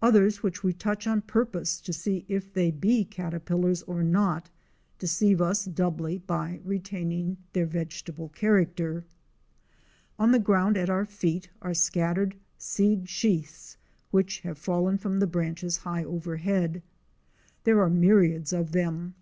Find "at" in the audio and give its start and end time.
10.76-10.88